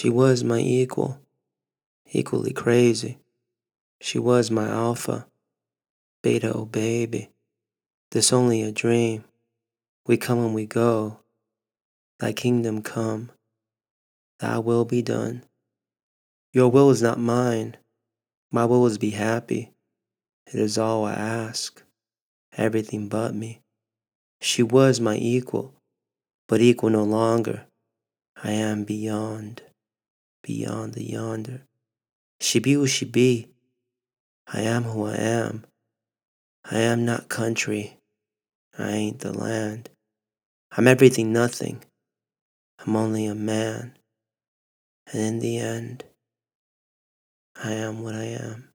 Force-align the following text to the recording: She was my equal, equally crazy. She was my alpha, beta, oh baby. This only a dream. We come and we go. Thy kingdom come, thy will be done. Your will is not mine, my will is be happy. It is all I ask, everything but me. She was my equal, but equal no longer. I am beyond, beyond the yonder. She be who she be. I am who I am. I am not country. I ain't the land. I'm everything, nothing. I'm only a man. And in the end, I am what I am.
She 0.00 0.08
was 0.08 0.42
my 0.42 0.60
equal, 0.60 1.20
equally 2.10 2.54
crazy. 2.54 3.18
She 4.00 4.18
was 4.18 4.50
my 4.50 4.66
alpha, 4.66 5.26
beta, 6.22 6.54
oh 6.54 6.64
baby. 6.64 7.28
This 8.10 8.32
only 8.32 8.62
a 8.62 8.72
dream. 8.72 9.24
We 10.06 10.16
come 10.16 10.38
and 10.38 10.54
we 10.54 10.64
go. 10.64 11.20
Thy 12.18 12.32
kingdom 12.32 12.80
come, 12.80 13.30
thy 14.38 14.56
will 14.56 14.86
be 14.86 15.02
done. 15.02 15.44
Your 16.54 16.70
will 16.70 16.88
is 16.88 17.02
not 17.02 17.18
mine, 17.18 17.76
my 18.50 18.64
will 18.64 18.86
is 18.86 18.96
be 18.96 19.10
happy. 19.10 19.74
It 20.46 20.54
is 20.58 20.78
all 20.78 21.04
I 21.04 21.12
ask, 21.12 21.82
everything 22.56 23.10
but 23.10 23.34
me. 23.34 23.60
She 24.40 24.62
was 24.62 24.98
my 24.98 25.16
equal, 25.16 25.74
but 26.48 26.62
equal 26.62 26.88
no 26.88 27.04
longer. 27.04 27.66
I 28.42 28.52
am 28.52 28.84
beyond, 28.84 29.60
beyond 30.42 30.94
the 30.94 31.04
yonder. 31.04 31.62
She 32.40 32.58
be 32.58 32.72
who 32.72 32.86
she 32.86 33.04
be. 33.04 33.48
I 34.46 34.62
am 34.62 34.84
who 34.84 35.06
I 35.06 35.16
am. 35.16 35.64
I 36.64 36.78
am 36.78 37.04
not 37.04 37.28
country. 37.28 37.98
I 38.78 38.90
ain't 38.90 39.20
the 39.20 39.32
land. 39.32 39.90
I'm 40.72 40.86
everything, 40.86 41.32
nothing. 41.32 41.84
I'm 42.78 42.96
only 42.96 43.26
a 43.26 43.34
man. 43.34 43.98
And 45.12 45.22
in 45.22 45.38
the 45.40 45.58
end, 45.58 46.04
I 47.62 47.72
am 47.72 48.02
what 48.02 48.14
I 48.14 48.24
am. 48.24 48.69